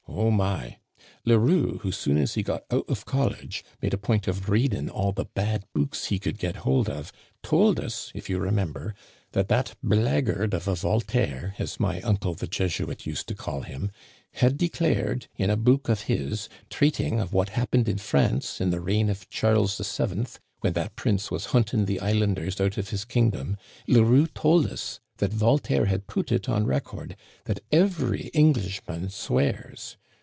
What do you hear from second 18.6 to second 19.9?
the reign of Charles